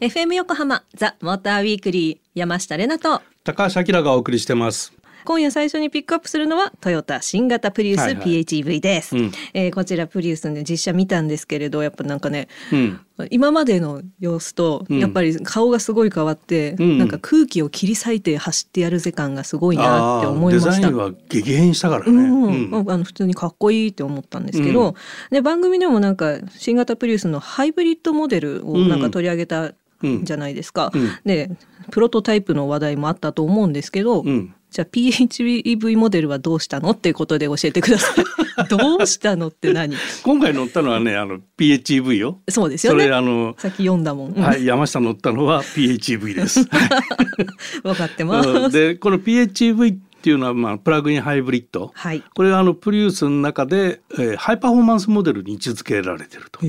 [0.00, 3.20] FM 横浜ザ・モーターウィークリー山下れなと。
[3.44, 4.94] 高橋明がお送りしてます
[5.26, 9.24] 今夜最初にピックアップするのはトヨタ新型プリウス PHEV です、はい。
[9.24, 20.70] はいうん、えー、こちらプリウスの実写見たんですけれどやっぱなんかね、うん、今までの様子とやっぱり顔がすごい変わって、うん、なんか空気を切り裂いて走ってやるぜ感がすごいなって思いました。
[20.70, 22.12] デザインは激変したからね。
[22.12, 22.70] うん。
[22.70, 24.94] うん、あの普通にかっこいいって思ったんですけど、
[25.30, 30.92] で番組でもなんか新型プリウスのハイブリッドモデルをなんか取り上げたじゃないですか。
[31.24, 31.50] で
[31.90, 34.24] プロトタイプの話題もあったと思うんですけど、
[34.70, 38.24] じゃあ PHEV モデルはどうしたのっていうことで教えてください。
[38.68, 39.94] どうしたのって何？
[40.22, 42.40] 今回乗ったのはねあの PHEV よ。
[42.48, 43.04] そうですよね。
[43.04, 44.32] それあのさっき読んだもん。
[44.32, 46.64] はい山下乗ったのは PHEV です。
[47.82, 48.70] 分かってます。
[48.70, 51.92] でこの PHEV っていうのはまあプラグインハイブリッド。
[51.94, 56.60] はい、これはあのプリウスの中で、えー、ハイパフォーマンスモデルに位置づけられてると。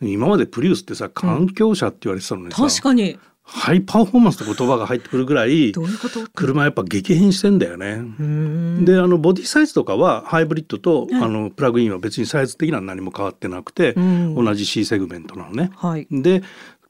[0.00, 2.62] 今までプリウスってさ環境車って言われてたのにさ。
[2.62, 3.18] 確かに。
[3.46, 5.72] ハイパフォーマンスって言葉が入ってくるぐらい
[6.34, 8.02] 車やっぱ激変してんだよね。
[8.84, 15.70] であのボディサイズとかはハイブリッドと、はい、あのプラグインは別にサイズ的には何も変わってなくて、同じ C セグメントなのね。
[15.76, 16.42] はい、で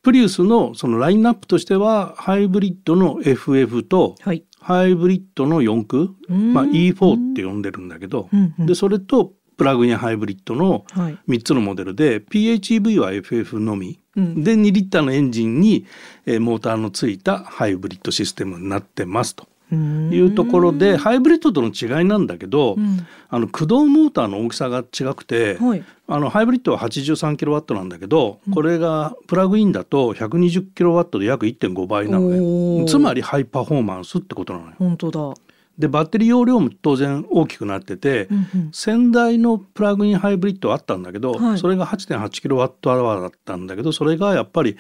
[0.03, 10.85] プリウスのそのラインナップとしてはハイブリッドの FF と、はい、ハイブリッドの4駆、まあ、E4 って呼んでるんだけど、でそれとプラグインハイブリッドの
[11.29, 15.87] 3つのモデルで、はい、PHEV は FF のみ、うん、で2リッターのエンジンに、
[16.27, 19.47] えー、モーターのついたハイブリッドシステムになってますと。
[19.73, 32.87] いうところでハイブリッドとの違いなんだけど、うん、あの駆動モーターの大きさが違くて、はい、あのハイブリッドは83キロワットなんだけど、これがプラグインだと120キロワットで約1.5倍なのね。
[32.87, 34.73] つまりハイパフォーマンスってことなのよ。
[34.79, 35.35] 本当だ
[35.79, 44.77] でバッテリー容量も当然大きくなってて、うんうん、先代のプラグインハイブリッドあったんだけど、はい、それが8.8キロワットアワーだったんだけどそれがやっぱり、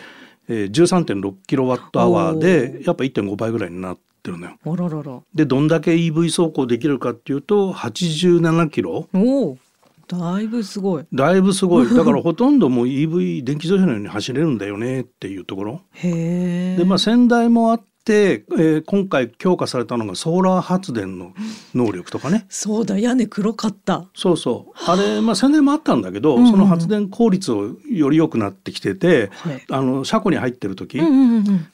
[0.48, 4.56] えー、13.6キロワットアワーでやっぱ1.5倍ぐらいになってるのよ。
[4.64, 9.08] らららでどんだけ EV 走行できるかっていうと87キロ。
[9.12, 9.58] お
[10.06, 11.06] だいぶすごい。
[11.12, 11.88] だいぶすごい。
[11.88, 15.80] だからほとんどもう EV 電気自動車のように走れるんだよねっていうところ。
[15.92, 17.82] へでまあ先代もあっ、
[18.12, 21.32] えー、今回強化されたのがソーラー発電の
[21.74, 22.46] 能力とかね。
[22.48, 24.06] そうだ屋根黒かった。
[24.14, 24.90] そうそう。
[24.90, 24.96] あ。
[24.96, 31.00] れまあ宣伝もあったんだけど、うんうん、その発電効率をより良くなってきてて、はい、あの車庫に入ってる時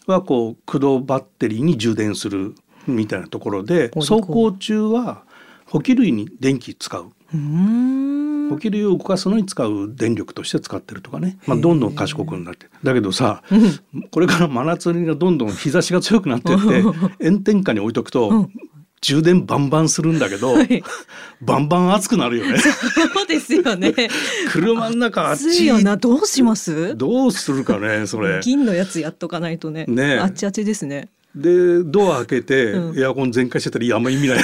[0.07, 2.55] はこう駆動バッテリーに充電する
[2.87, 5.25] みたいなところで走行中は
[5.67, 7.11] 補給類に電気使う。
[7.33, 13.43] 補給類を動かすのに使う電力として使ってるとかね、まあ、どんどん賢くなってだけどさ
[14.11, 16.83] これから真夏がどんどん日差しが強くなってって
[17.25, 18.49] 炎天下に置いとくと、
[19.03, 20.83] 充電バンバンするんだけど、はい、
[21.41, 22.59] バンバン熱くなるよね。
[22.59, 23.95] そうですよね。
[24.51, 25.97] 車の中暑いよな。
[25.97, 26.97] どうします？
[26.97, 28.41] どうするかね、それ。
[28.43, 29.87] 銀のやつやっとかないとね。
[29.89, 31.09] ね、あっちあっちですね。
[31.35, 34.39] でドア開けて、エアコン全開してたらあんま意味ない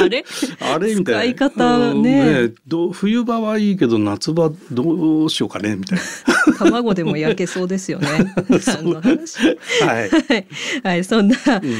[0.00, 0.24] あれ？
[0.60, 0.94] あれ？
[0.94, 1.36] みたいな。
[1.36, 2.42] 使い方ね。
[2.48, 2.52] ね。
[2.66, 5.76] ど冬場はいいけど夏場どうしようかね？
[5.76, 6.04] みたいな。
[6.58, 8.08] 卵でも焼けそうですよね。
[8.60, 9.38] その話。
[9.82, 10.10] はい、
[10.82, 11.36] はい、そんな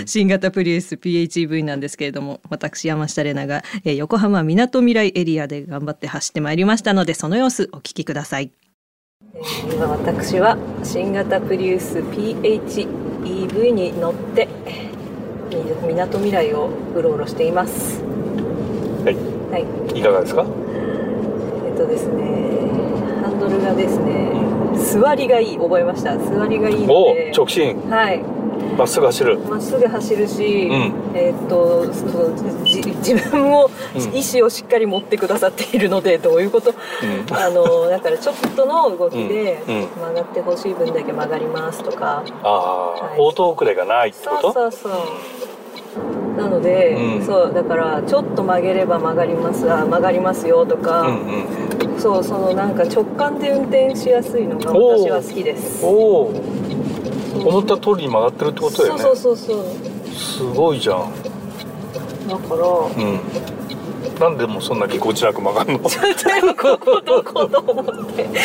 [0.07, 8.51] 新型プリウス PHEV なんですけれども私山下玲奈が、えー、横浜みなとみらいエリアで頑張って走ってまいりましたのでその様子お聞きください。
[9.73, 14.49] 今私は新型プリウス PHEV に乗って
[15.87, 18.01] みなとみらいをうろうろしています。
[19.05, 19.15] はい、
[19.53, 19.59] は
[19.95, 20.45] い、いかがですか？
[21.67, 22.23] えっとですね
[23.23, 24.33] ハンドルがですね、
[24.77, 26.17] 座りがいい覚えました？
[26.19, 27.33] 座りがいいので。
[27.37, 27.81] 直進。
[27.91, 28.23] はい
[28.77, 29.39] まっすぐ走る。
[29.41, 33.71] まっすぐ走るし、うん、えー、っとその自分を、
[34.15, 44.53] 意思をしっかり持ってくださっているのでどういうこと、うん、あのだからちょっとの動きで曲がってほしい分だけ曲がりますとか、ああ、はい、オート遅れがないってこと？
[44.53, 44.93] そうそうそう。
[46.37, 51.27] なので、うん、そうだからちょっと曲げれば曲がりますあ曲がりますよとか、うん
[51.93, 55.85] うん、そうそのなんか直感で運転しやすいのが私は好きです。
[55.85, 56.33] おお
[57.35, 59.03] 思った通りに曲がってるってことだよね。
[59.03, 59.65] そうそうそうそう。
[60.15, 61.13] すごいじゃん。
[62.29, 63.21] だからうん。
[64.21, 65.89] なんでもそんなぎこちなく曲がるの？
[65.89, 68.29] ちょっと今ここどこと思って。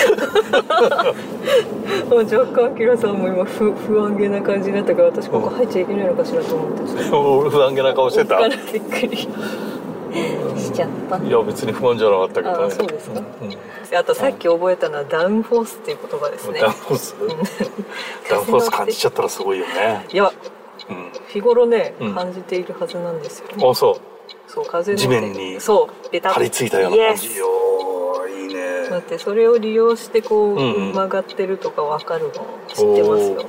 [2.09, 6.83] もう若干キラさんも今不不安げな感じになったから私ここ入っちゃいけないのかしらと思って。
[7.49, 8.39] 不安げな顔してた。
[8.47, 9.27] びっくり
[10.57, 11.17] しちゃった。
[11.17, 16.59] いや別に不安じゃなかったけど、ね、あそうですか、うん、あとさっき覚えたのはダウンフォースっていう言葉ですね。
[16.59, 17.15] ダウンフォース。
[18.29, 20.05] ダウンフォース感じちゃったらすごいよね。
[20.11, 20.31] いや、
[20.89, 23.95] うん、日頃ね、感じているはずなんですよ、ね、あそう。
[24.47, 27.35] そう風地面にそう張り付いたような感じ。
[27.37, 27.45] よ
[28.27, 28.89] いいね。
[28.89, 32.31] 待ってそれを利用してこう、うん曲がってるとかわかるの
[32.67, 33.45] 知ってますよ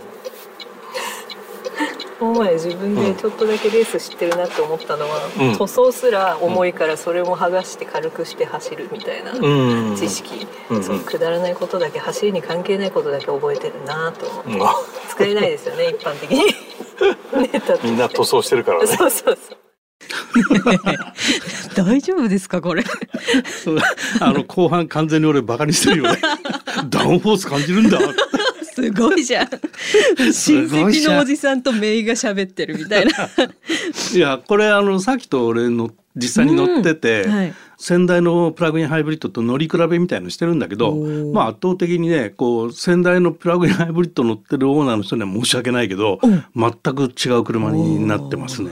[2.18, 9.32] この前自分でちょっとだけレース知ってるなって思ったのは、うん、塗装すら重いからそれも剥がして軽くして走るみたいな
[9.96, 14.60] 知識、うん、そうくだらないことだけ走りに関係ないことだけ覚えてるなと思って、うん、
[15.10, 16.54] 使えないですよね 一般的に。
[17.84, 18.86] みんな塗装してるからね。
[18.86, 19.58] そうそうそう。
[21.76, 22.84] 大丈夫ですかこれ？
[24.20, 26.20] あの後半完全に俺バカにしてるよね。
[26.88, 27.98] ダウンフォース感じるんだ
[28.82, 29.48] すごいじゃん。
[29.48, 33.12] 親戚のおじさんとメイが喋ってるみたいな。
[34.14, 40.94] いやこれあのさっきと俺の実際に乗ってて、うんはい、先代のプラグインハイブリッドと乗り比べみたいのしてるんだけど、
[41.32, 48.70] まあ、圧倒的にねこう先代のプラグインハイブリッド乗ってるオーナーの人には申し訳ないけど、うん、全く違う車になってますね。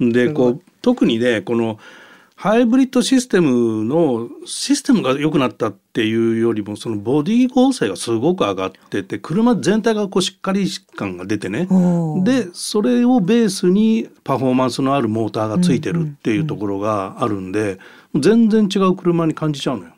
[0.00, 1.78] でこう特にねこの
[2.38, 11.66] ハイブリッドシステムのシステムが良くなったっていうよりもそのボディ構成がすごく上がってて車全体がこうしっかり感が出てね。
[12.24, 17.78] でそれをベースにパフォーマンスのあるモーターがついてるっていうところがあるんで
[18.14, 19.92] 全然違う車に感じちゃうのよ。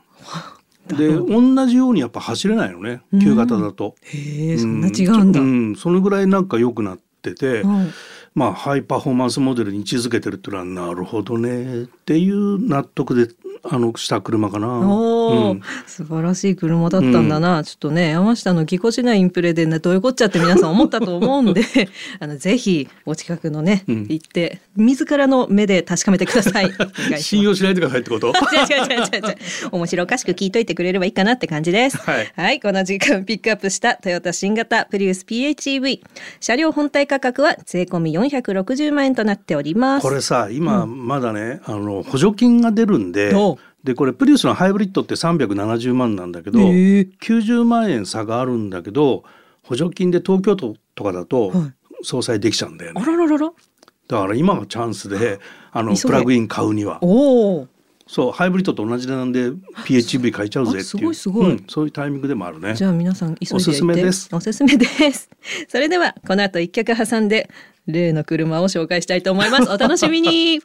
[0.97, 3.03] で同じようにやっぱ走れないのね。
[3.21, 3.97] 旧型だと。
[4.03, 7.65] へえそんな違うんだ、うん、そのぐらいなんか良くなってて、
[8.39, 14.69] まあハイパフォーマンスモデルに位置づけてるっていうのはなるほどねっていう納得であのした車かな。
[14.69, 21.63] おうん、素晴らしい車だったんだな、うん、ちょっとね山下のぎこちないインプレで、ね、どういうこっちゃって皆さん思ったと思うんで
[22.21, 26.73] あのぜひお近くのね、うん、行って自らの目で確かめてください。
[27.19, 28.29] 信用しないでくださいってこと？
[28.55, 29.37] 違う違う違う違う
[29.73, 31.99] 面白おかしく聞いといてくれればいいかなって感じです。
[31.99, 36.01] はい、はい、この時間ピックアップしたトヨタ新型プリウス PHEV
[36.41, 40.03] 車両本体価格は税込み460万円となっております。
[40.03, 43.33] これさ今まだね、あの補助金が出るんで。
[43.85, 49.23] でこれプリウスのハイブリッドって370万なんだけど、えー、90万円差があるんだけど
[49.63, 51.53] 補助金で東京都とかだと
[52.03, 53.01] 相殺できちゃうんだよね。
[53.01, 53.53] あらららら
[54.09, 55.39] だから今がチャンスで
[55.71, 56.99] あのプラグイン買うには。
[58.09, 60.83] そうハイブリッドと同じ値段で PHEV 買えちゃうぜっていう。
[60.83, 62.75] すごいすごい、うん、そういうタイミングでもあるね。
[62.75, 64.29] じゃあ皆さん急いでおすすめです。
[64.33, 65.29] おすすめです。
[65.69, 67.51] それではこの後一脚挟んで
[67.87, 69.69] 例の車を紹介したいと思います。
[69.71, 70.61] お楽しみに。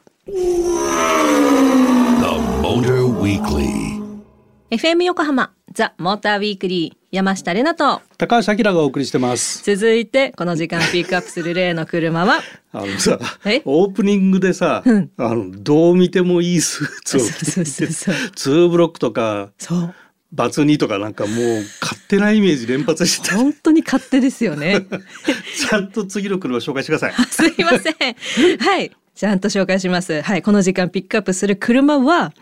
[4.72, 8.02] FM 横浜ザ・モーターウィークリー山下れなと。
[8.20, 9.64] 高橋明がお送りしてます。
[9.64, 12.42] 続いてこの時間ピックアップする例の車は？
[12.72, 13.20] あのさ
[13.66, 17.88] オープニングでさ、うん、あのどう見てもいいスーツを着て
[18.36, 19.96] ツーブロックとかそう。
[20.32, 21.36] バツ2とかなんかもう
[21.80, 24.86] 勝手なイメージ連発して本当に勝手ですよね。
[25.70, 27.14] ちゃんと次の車紹介してください。
[27.30, 28.58] すいません。
[28.58, 28.92] はい。
[29.16, 30.22] ちゃんと紹介します。
[30.22, 30.42] はい。
[30.42, 32.34] この時間ピックアップする車は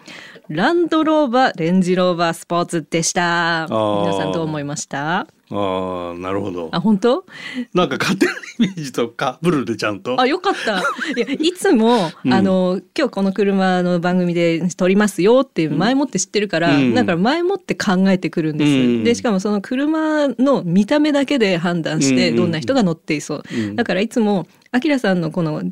[0.53, 3.67] ランドローバーレンジローバースポーツでした。
[3.69, 5.27] 皆さんどう思いました？
[5.51, 6.69] ああなるほど。
[6.71, 7.25] あ本当？
[7.73, 10.19] なんか勝手なイメージとかブルでちゃんと。
[10.19, 10.79] あよかった。
[10.79, 23.43] いやいつも、うん、あの今日この車の番組で撮りますよって前もって知ってるから、うん、だから前もって考えてくるんです、うん、でしかもその車の見た目だけで判断してどんな人が乗っていそう、
[23.75, 25.63] だからいつもあきらさんのこの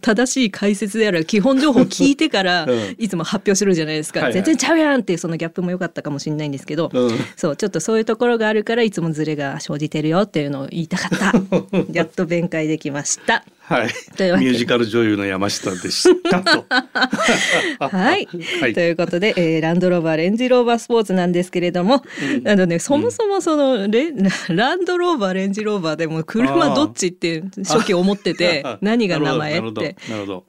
[0.00, 11.32] 正しい解説である基本情報を聞いてから、いつも発表するじゃないですか、はいはい、全然ちゃうやんっていうそのギャップも良かったかもしれないんですけど、うん、そうちょっとそういうところがあるからいつもズレが生じてるよっていうのを言いたかった
[11.92, 13.44] やっと弁解できました。
[13.68, 16.64] はい、というミュージカル女優の山下でしたと。
[17.84, 18.26] はい、
[18.60, 22.02] はい、ということで、えー、ランドローバーレンジローバースポーツなんですけれども、
[22.38, 24.10] うん、あのねそもそもそのレ、
[24.48, 29.96] ランドローバーレンジローバーでも車どっちって初期思ってて 何が名前って。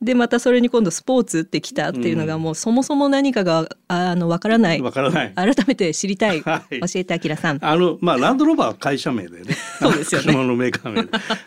[0.01, 4.81] でまたそれに今度スポーツってきたっていうのがもうそもそも何かがあのわからない。
[4.81, 5.33] わからない。
[5.35, 7.59] 改めて知りたい、はい、教えてあきらさん。
[7.61, 9.57] あのまあランドローバーは会社名でね。
[9.81, 10.27] そうですよね。
[10.27, 11.03] 車のメーカー名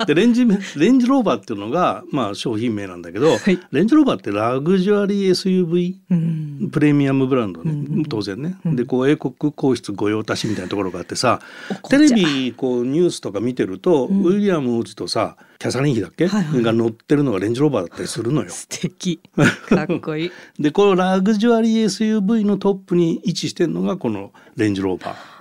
[0.06, 0.14] で。
[0.14, 11.40] でレンジレンジローバーっていうののが、まあ、商品名なんだけど、はい、レンジローバーってラグジュアリー SUV、うん、プレミアムブランドね、うん、当然ね、うん、でこう英国皇室御用達みたいなところがあってさ
[11.88, 18.50] テレビこうニュースとか見てると、ウィリアム王子とさキャサリン妃だっけ、はいはい、が乗ってるのがレンジローバーだったりするのよ。
[18.50, 19.20] 素敵。
[19.68, 20.32] かっこいい。
[20.58, 25.31] でこのラグジュアリー SUV のトップに位置してるのがこのレンジローバー。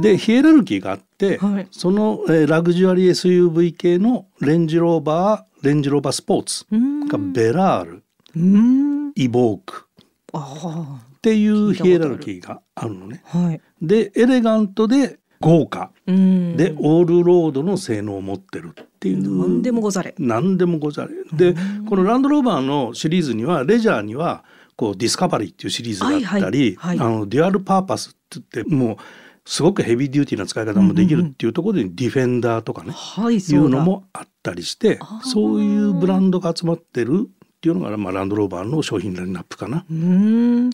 [0.00, 6.66] でヒエラルキーがあって、はい、その、えー、ラグジュアリー SUV 系のレンジローバーレンジローバースポーツ
[7.08, 8.02] がベラール
[9.14, 9.86] イボーク
[11.16, 13.22] っていうヒエラルキーがあるのね。
[13.24, 15.90] はい、でエレガントで豪華。
[16.06, 19.46] でオールロードの性能を持ってるっていう。
[19.46, 20.14] 何でもござれ。
[20.18, 21.10] 何でもござれ。
[21.32, 21.54] で
[21.88, 24.44] このランドローバーのシリーズにはレジャーには
[24.76, 28.96] こうディスカバリーっていうシリーズがあったり、はいはいはい、あの dual purpose っってもう
[29.46, 39.86] すごくヘビーデューティーな使い方もできるっていうところでディフェンダーとかね、はい、いうのもあったりしてそういうブランドが集まってるっていうのが、まあ、ランドローバーの商品ラインナップかな。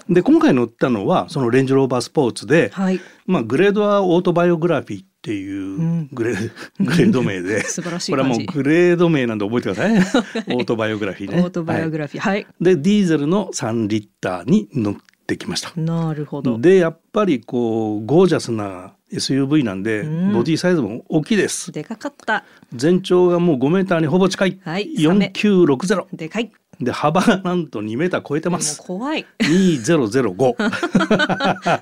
[0.08, 6.34] で今回乗ったのはそのレンジローバースポーツで、はい、まあ、グレードはオートバイオグラフィーっていうグレ,
[6.80, 7.62] グレード名で。
[7.68, 9.98] 素晴らしいこれはもうグレード名なんで覚えてください
[10.56, 11.40] オートバイオグラフィーね。
[11.42, 12.20] オートバイオグラフィー。
[12.20, 12.46] はい。
[12.60, 14.96] でディーゼルの3リッターに乗っ
[15.30, 15.72] てきました。
[15.80, 16.58] なるほど。
[16.58, 21.72] でやっぱりこうゴージャスな SUV なんで、ボディサイズも大きいです。
[21.72, 22.44] でかかった。
[22.74, 24.60] 全長がもう5メーターにほぼ近い。
[24.64, 24.92] はい。
[24.96, 26.06] 4960。
[26.12, 26.52] でかい。
[26.80, 28.80] で幅がなんと2メーター超えてます。
[28.82, 29.26] 怖い。
[29.40, 30.54] 2005。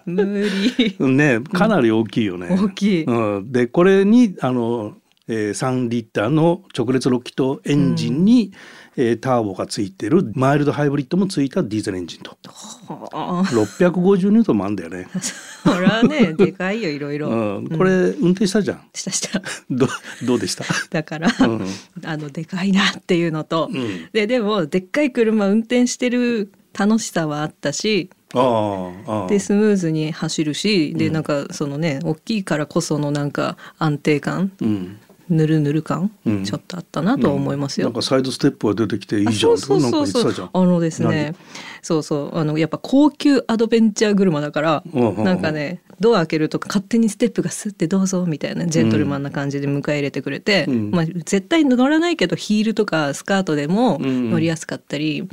[0.06, 0.96] 無理。
[0.98, 2.48] ねかなり大きいよね。
[2.50, 3.04] 大きい。
[3.04, 4.96] うん、でこれにあの、
[5.28, 8.52] えー、3リッターの直列6気筒エンジンに、うん
[9.00, 12.36] えー、ターボがついてるマイルドハイブリッドもついたディーゼルエンジンと。
[12.42, 15.06] 650ニュートンもあんだよね。
[15.62, 17.28] それはねでかいよいろいろ。
[17.28, 18.82] うん、これ、運転したじゃん。
[18.92, 19.40] したした。
[19.70, 19.86] ど
[20.24, 20.64] どうでした？
[20.90, 21.66] だから、うん、
[22.04, 28.10] あのでかいなっていうのと、うん、ででもでっかい車運転してる楽しさはあったし。
[28.34, 39.58] あでスムーズに走るし、でなんかそのね大きいからこそのなんか安定感、うんぬるぬる感、うん、ちょっとあったなと思いますよ、うん、なんかサイドステップが出てきていいじゃん。
[39.58, 40.50] そうそうそうそう。
[40.52, 41.34] あのですね
[41.82, 42.38] そうそう。
[42.38, 55.28] あのやっぱ高級アドベンチャー車だから、うん、なんかねドア開けると勝手にステップがスッてどうぞみたいなジェントルマンな感じで迎え入れてくれて、まあ絶対乗らないけどヒールとかスカートでも乗りやすかったり、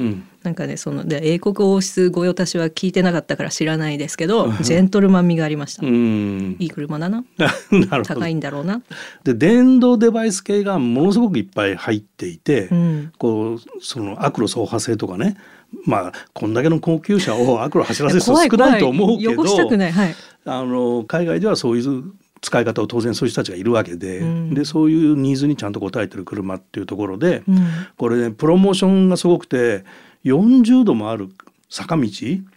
[0.46, 5.86] なんかねそので英国王室御用達は聞いてなかったから知らないですけどジェントルマン味がありました。
[5.86, 7.26] いい車だな。
[7.72, 8.82] な高いんだろうな。
[9.24, 15.36] で電動デバイス系がものすごくいっぱい入っていて、うん、こうそのアクロ走破性とかね
[15.86, 19.44] まあこんだけの高級車をアクロ走らせる人少ないと思うけど
[19.92, 29.84] はい、あの海外ではそういう使い方を当然そういう人たちがいるわけでうん、でそういうニーズにちゃんと応えてる車っていうところで、うん、これねプロモーションがすごくて
[30.26, 31.30] 40度もある
[31.70, 32.04] 坂道、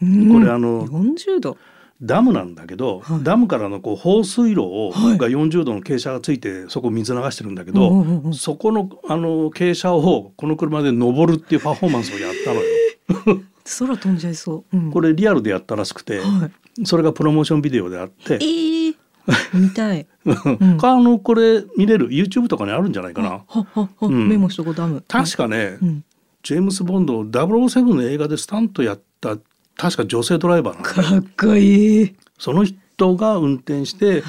[0.03, 1.57] うん、これあの40度。
[2.01, 12.61] ダムなんだけど、はい、ダムからのこう放水路を、はい、が40度の傾斜がついてそこ水流してるんだけど、うんうんうん、そこのあの傾斜をこの車で登るっていうパフォーマンスをやったの
[13.35, 13.43] よ。
[13.79, 18.35] 空飛んじゃいそう、うん、これリアルでやったらしくて、はい、それがプロモーションビデオであって。
[18.35, 18.95] えー。
[19.53, 20.07] 見たい。
[20.25, 23.29] うん、あのこれ見れる？YouTube とかにあるんじゃないかな。
[23.29, 25.05] ははは、うん、メモしとこダム。
[25.07, 26.05] 確かね、うん、
[26.49, 29.37] ジェームス・ボンド007の映画でスタントやった
[29.77, 32.17] 確か女性ドライバーかっこいい。
[32.39, 34.25] その人が運転して、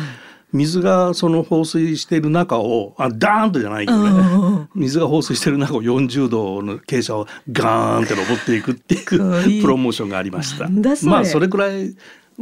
[0.51, 10.67] 水がその放水している中をあダーンとじゃないけどね水が放水している中を40度の傾斜をガーンって登っていくっていうプロモーションがありました。
[11.07, 11.95] まあそれくらい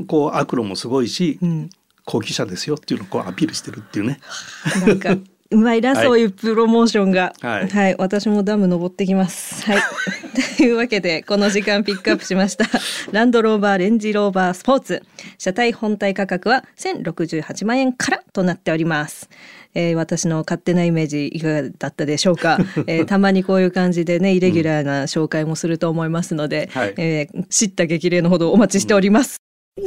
[0.07, 1.69] こうアクロもすごいし、うん、
[2.03, 4.19] 高級車ですよっていうのをこうアピールしてるっていうね。
[4.88, 5.15] なんか
[5.50, 9.66] うまいな、はい、そういうプロモーションが、はい、はい、私もダム登ってきます。
[9.66, 9.82] はい。
[10.58, 12.66] というわけで、この時間ピックアップしました。
[13.12, 15.04] ランドローバーレンジローバースポーツ。
[15.38, 19.30] 車体本体価格は1068万円からとなっております。
[19.74, 29.38] えー、私の勝手なイメージいかがだったでしょうか、 えー、たまにこういう感じでねイレギュラーな紹介もすると思いますので、うん、えー、知った激励のほどお待ちしております。
[29.77, 29.82] う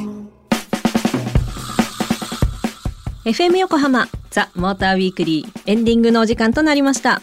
[0.00, 0.03] ん
[3.24, 7.22] FM 横浜ザ・モーターウィークリーエンディングのお時間となりました。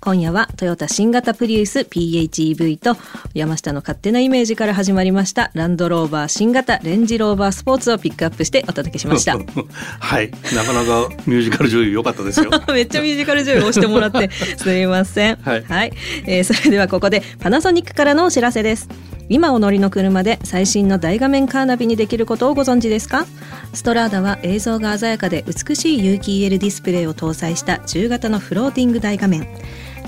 [0.00, 2.96] 今夜はトヨタ新型プリウス PHEV と
[3.32, 9.38] 山下の勝手なイメージから始まりましたランドローバー新型レンジローバースポーツをピックアップしてお届けしました。
[10.00, 10.30] はい。
[10.54, 12.50] なかなかミュージカル女優良かったですよ。
[12.68, 15.36] めっちゃミュージカル女優押してもらってすみません。
[15.36, 15.92] はい、はい、
[16.26, 18.88] えー、それではここでパナソニックからのお知らせです
[19.30, 23.26] 今お乗りの車で最新の大画面カーナビにできることをご存知ですか？
[23.74, 29.46] ストラーダは映像が鮮やかで美しい有機 EL ディスプレイを搭載した中型のフローティング大画面。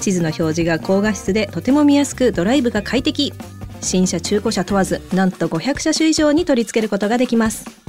[0.00, 3.34] 地図の表示が高画質でとても見やすくドライブが快適。
[3.82, 7.79] 新車中古車問わずなんと500車種以上に取り付けることができます。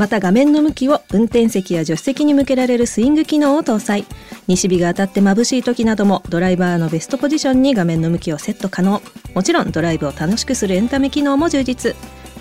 [0.00, 4.06] また画面の向きを運転席や助手席に向けられるスイング機能を搭載。
[4.46, 9.02] 西日が当たって眩しい時などもドライバーのベストポジションに画面の向きをセット可能。
[9.34, 11.94] もちろんドライブを楽しくするエンタメ機能も充実。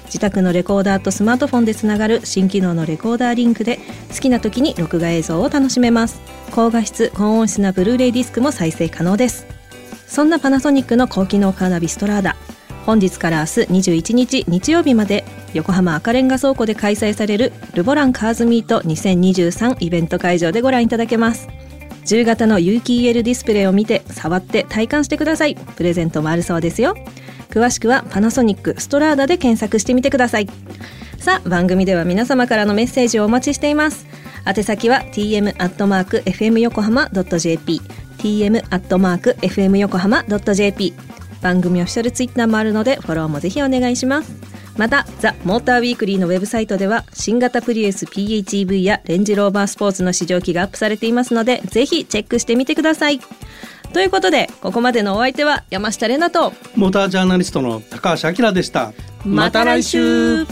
[0.06, 3.82] 自宅のレコーダーとスマートフォンでつながる新機能のレコーダーリンクで
[4.16, 6.22] 好きな時に録画映像を楽しめます。
[6.52, 9.46] 高画質高音質なブルーレイディスクも再生可能です。
[10.08, 12.38] そんなパナソニックの高機能カーナビストラーダ。
[12.90, 21.48] 本日から明日21日日曜日まで横浜赤レンガ倉庫で開催されるルボランカーズミート2023イベント会場でご覧いただけます。
[22.06, 25.54] 10型の有機 EL ディスプレイを見て触って体感してください。
[25.54, 26.96] プレゼントもあるそうですよ。
[27.52, 30.50] 詳しくはパナソニックストラーダで検索してみてください。
[31.20, 34.08] さあ番組では皆様からのメッセージをお待ちしています。
[34.48, 35.70] 宛先は tm ア
[41.42, 44.34] 番組オフィシャルツイッターもあるのでフォローもぜひお願いします。
[44.78, 53.20] またザ・モーターウィークリーのウェブサイトでは新型プリウス PHEV やレンジローバースポーツの試乗機がアップされていますのでぜひチェックしてみてください。
[53.94, 58.94] ということでここまでのお相手は山下れなとモータージャーナリストの高橋明でした
[59.26, 60.46] また来週